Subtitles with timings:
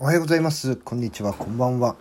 [0.00, 0.76] おはようございます。
[0.76, 1.34] こんにちは。
[1.34, 1.96] こんばんは。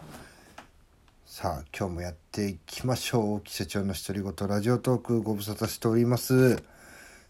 [1.26, 3.42] さあ、今日もやっていきましょう。
[3.42, 6.58] 季節長の独り言ラジオトークご無沙汰しております。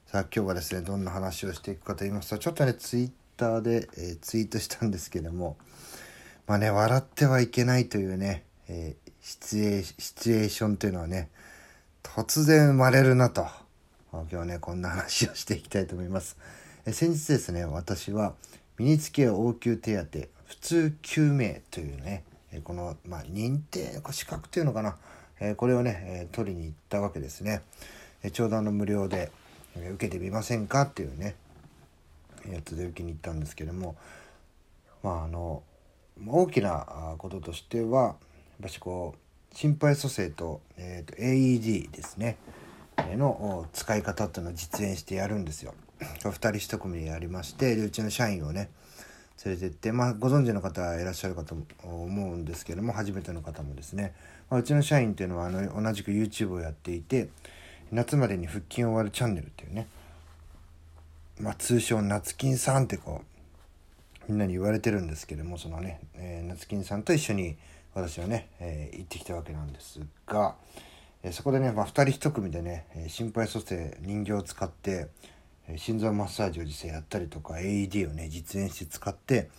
[0.07, 5.55] さあ、今日はですね、どんな話をしていくかと言いますと、ちょっとね、ツイッターで、えーツイートしたんですけども、
[6.47, 11.29] まあね、笑ってはいけないというね、えーシチュエーシチュエーションというのはね、
[12.03, 13.47] 突然生まれるなと。
[14.11, 16.35] 今日はね、こんな話をしていきたいと思います。
[16.85, 18.33] え先日ですね、私は
[18.77, 22.23] 身につけ応急手当普通救命というね、
[22.63, 24.97] この、まあ、認定資格というのかな、
[25.55, 27.61] これをね、取りに行ったわけですね。
[28.31, 29.31] ちょうどあの無料で、
[29.75, 31.35] 受けてみませんかっていうね、
[32.51, 33.95] やつで受けに行ったんですけども、
[35.03, 35.63] まああの
[36.25, 38.15] 大きなこととしてはやっ
[38.63, 42.37] ぱしこう心肺蘇生と,、えーと AED ですね
[42.97, 45.75] の使い方っていうのを実演してやるんですよ。
[45.99, 48.69] 2人1組でやりましてでうちの社員をね
[49.45, 54.15] 連れてってまあご存知の方いらっしゃるかと思うんですけども初めての方もですね、
[54.49, 57.29] まあ、うちの社員っていうのはあの同じく YouTube をやっていて
[57.91, 59.87] 夏までに腹筋を割るチャンネルっていうね。
[61.39, 63.21] まあ通称夏金さんってこ
[64.27, 67.55] うみんなに言われてるんですけどもそのね、えー夏金さんと一緒に
[67.93, 70.55] 私はね、えー行ってきたわけなんですが、
[71.23, 75.07] えーそこでね、まあ、2人1組でね、心肺蘇生人形を使って、
[75.75, 79.49] 心臓マッサージを実際やったりとか AED をね実演して使って、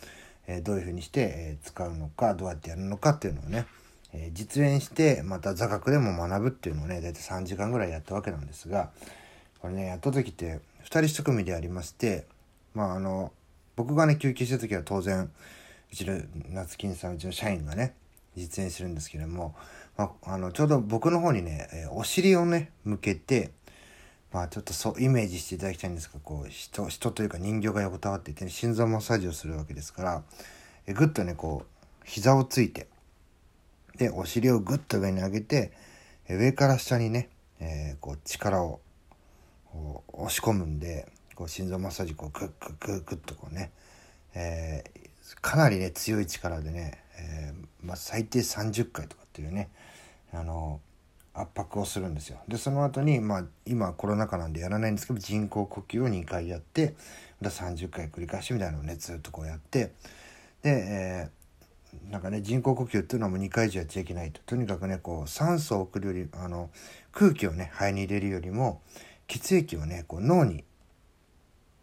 [0.46, 3.66] えどういうふうにして、え使うのかどうやってやるのかっていうのをね、
[4.12, 8.90] え実演してまた座学でも学ぶっていうのをね大体3時間ぐらいやったわけなんですが
[9.60, 12.26] これねやった時って2人1組でやりまして
[12.74, 13.32] まああの
[13.76, 15.30] 僕がね休憩してる時は当然
[15.92, 17.94] うちの夏金さんうちの社員がね
[18.36, 19.54] 実演するんですけれども、
[19.96, 23.50] まあ、あのちょうど僕の方にね、えお尻をね向けて
[24.32, 30.22] まあちょっとそうイメージしていただきたいんですがこう人人というか人形が横たわっていて、ね、心臓マッサージをするわけですから
[30.86, 32.86] えぐっとねこう膝をついて
[33.96, 35.72] でお尻をぐっと上に上げて
[36.28, 38.80] え上から下にね、えーこう力を
[40.12, 43.70] 押し込むんでこう心臓マッサージこうグッグッグッグッとこうね、
[44.34, 45.08] えー
[45.40, 49.68] かなりね強い力でね、えーまあ、最低30回とかっていうね
[50.32, 50.80] あの
[51.58, 52.38] 圧迫をするんですよ。
[52.46, 56.94] でその後にまあ今コロナ禍なんでやらないんですけど人工呼吸を2回やって
[57.40, 59.92] また30回繰り返しみたいなのをねずっとこうやって。
[60.62, 61.38] で、えー
[62.10, 64.42] なんかね人工呼吸っていうのはもう2回以上やっちゃいけないと。
[64.44, 66.70] とにかくねこう酸素を送るよりあの
[67.12, 68.82] 空気をね肺に入れるよりも
[69.26, 70.64] 血液をねこう脳に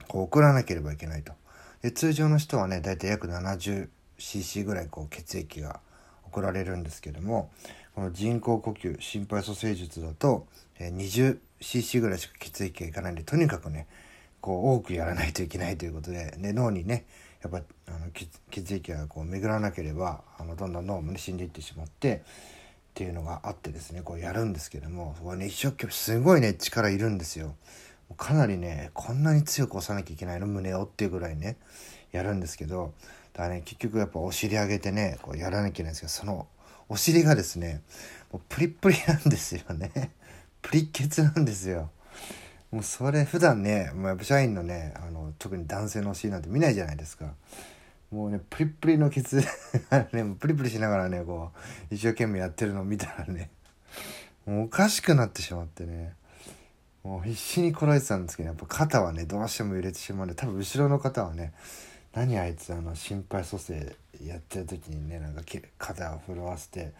[0.07, 1.33] こう送らなければいけないと。
[1.81, 5.79] で通常の人はね大体約 70cc ぐらいこう血液が
[6.35, 7.49] 送られるんですけども
[7.95, 10.47] この人工呼吸心肺蘇生術だと、
[10.79, 13.87] 20cc ぐらいしか血液がいかないんでとにかくね
[14.41, 17.05] こう多くやらないといけないということでで脳にね
[17.41, 22.21] やっぱあの血血液がこう巡らなければあのどんどん脳もね死んでいってしまってっ
[22.93, 27.55] ていうのがあってですねこうやるんですけどもそこはね一生懸命すごいね力いるんですよ。
[28.17, 30.47] かなりねこんなに強く押さなきゃいけないの？
[30.47, 30.83] 胸を？
[30.83, 31.57] っていうぐらいね
[32.11, 32.93] やるんですけど
[33.35, 36.47] だからね結局やっぱお尻上げてねこうやらなきゃいけないんですけどその
[36.87, 37.81] お尻がですね
[38.31, 40.11] もうプリプリなんですよね。
[40.61, 41.91] プリケツなんですよ。
[42.71, 47.33] もうそれ普段ねもうやっぱ社員のねあの特に男性のお尻なんて見ないじゃないですか。
[48.09, 49.43] もうねプリップリのケツ
[50.13, 51.51] ねもうプリプリしながらねこ
[51.91, 53.49] う一生懸命やってるのを見たらね
[54.45, 56.13] もうおかしくなってしまってね
[57.03, 61.53] もう必死にこらえてたんですけどやっぱ肩はねどうしても揺れてしまうんで多分後ろの方はね
[62.15, 63.95] 何あいつあの心肺蘇生
[64.25, 65.41] やってる時にねなんか
[65.77, 66.93] 肩を震わせて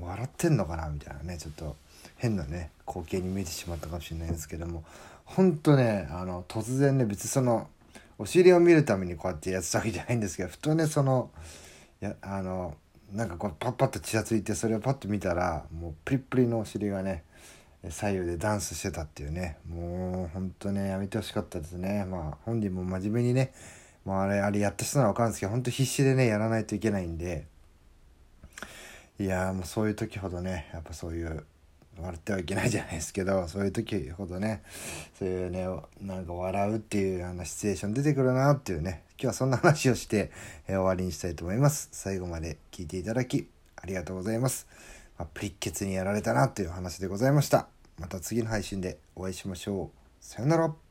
[0.00, 1.74] 笑ってんのかなみたいなねちょっと
[2.16, 4.84] 変なね光景に見えてしまったかもしれないんですけども
[5.24, 7.68] ほんとねあの突然ね別にその
[8.18, 11.30] お尻を見るためにこうやってやってたわけじゃないんですけどふとねその
[12.00, 12.76] やあの
[13.12, 17.24] なんかこうパッパッと血がついてそれをパッと見たらもうプリップリのお尻がね
[17.88, 22.04] 左右でダンスしてたっていうねもうほんとねやめてほしかったですね。
[22.04, 23.52] まあ本人も真面目にね
[24.08, 27.46] まああれあれやった人なら分かるんですけどほんと必死でねやらないといけないんで。
[29.20, 31.44] いやーもうそういう時ほどねやっぱそういう
[32.00, 34.62] 笑ってはいけないじゃないですけどそういう時ほどね
[35.18, 35.66] そういうね
[36.00, 40.30] なんか笑うっていうあのシチュエーション出てくるなっていうね今日はそんな話をして、
[40.68, 41.88] えー終わりにしたいと思います。
[41.90, 44.68] 最後まで聞いていただきありがとうございます、
[45.18, 47.66] まあ、プリッケツにやられたなという話でございました。
[47.98, 49.98] また次の配信でお会いしましょう。
[50.20, 50.87] さよなら。